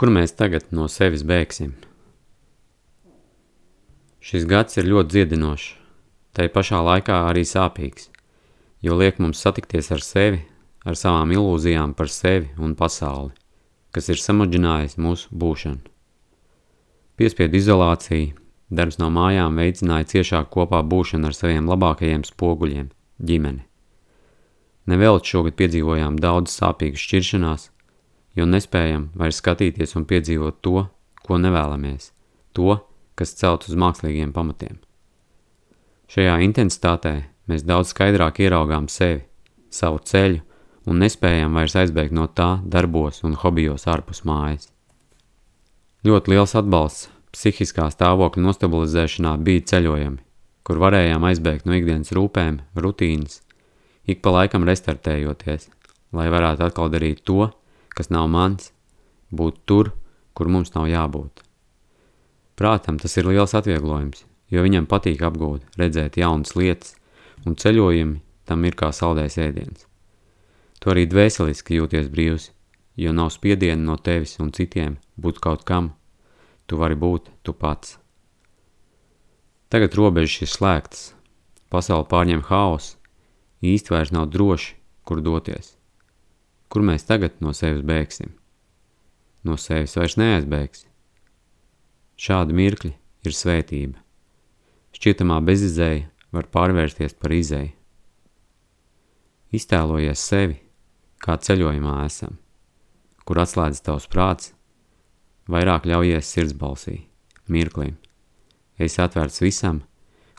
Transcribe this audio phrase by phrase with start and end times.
[0.00, 1.74] Kur mēs tagad no sevis bēgsim?
[4.24, 5.66] Šis gads ir ļoti dziedinošs,
[6.32, 8.06] tai pašā laikā arī sāpīgs,
[8.80, 10.38] jo liek mums satikties ar sevi,
[10.88, 13.34] ar savām ilūzijām par sevi un pasauli,
[13.92, 15.84] kas ir samudžinājis mūsu būšanu.
[17.20, 18.32] Piespiedu izolācija,
[18.72, 22.88] darbs no mājām veicināja ciešāk kopā būšanu ar saviem labākajiem spoguļiem–
[23.28, 23.66] ģimeni.
[24.88, 27.68] Nevēlt šogad piedzīvojām daudz sāpīgas šķiršanās,
[28.36, 30.84] jo nespējam vairs skatīties un piedzīvot to,
[31.26, 32.12] ko nevēlamies,
[32.56, 32.78] to,
[33.18, 34.78] kas celt uz mākslīgiem pamatiem.
[36.10, 37.14] Šajā intensitātē
[37.50, 39.22] mēs daudz skaidrāk ieraugām sevi,
[39.70, 40.40] savu ceļu
[40.90, 44.70] un nespējam vairs aizbēgt no tā darbos un hobijos ārpus mājas.
[46.06, 50.18] Ļoti liels atbalsts psihiskā stāvokļa nostabilizēšanā bija ceļojumi,
[50.66, 53.42] kur varējām aizbēgt no ikdienas rūpēm, rutīnas
[54.10, 55.68] ik pa laikam restartējoties,
[56.16, 57.50] lai varētu atkal darīt to,
[57.96, 58.72] kas nav mans,
[59.30, 59.92] būt tur,
[60.34, 61.44] kur mums nav jābūt.
[62.60, 66.96] Prātam tas ir liels atvieglojums, jo viņam patīk apgūt, redzēt jaunas lietas,
[67.46, 69.86] un ceļojumi tam ir kā saldējs ēdiens.
[70.80, 72.50] Tu arī dvēseliski jūties brīvs,
[73.00, 75.92] jo nav spiediena no tevis un citiem būt kaut kam,
[76.66, 77.96] tu vari būt tu pats.
[79.70, 81.02] Tagad robežas ir slēgtas,
[81.70, 82.96] pasauli pārņem haoss,
[83.62, 84.74] īsti vairs nav droši,
[85.06, 85.79] kur doties.
[86.70, 88.30] Kur mēs tagad no sevis bēgsim?
[89.42, 90.86] No sevis vairs neaizbēgsi.
[92.20, 92.92] Šādi mirkļi
[93.26, 93.98] ir svētība.
[94.94, 97.72] Šķietamā bezizēja var pārvērsties par izēju.
[99.56, 100.60] Iztēlojies sevi,
[101.18, 102.36] kā ceļojumā esam,
[103.26, 104.52] kur atslēdz tavs prāts,
[105.50, 107.00] vairāk ļaujies sirdsbalsī,
[107.50, 107.96] mirklim.
[108.78, 109.82] Esi atvērts visam,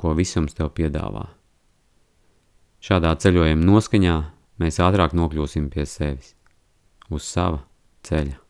[0.00, 1.26] ko visums tev piedāvā.
[2.84, 4.16] Šādā ceļojuma noskaņā
[4.62, 6.34] mēs ātrāk nokļūsim pie sevis,
[7.10, 7.64] uz sava
[8.06, 8.43] ceļa.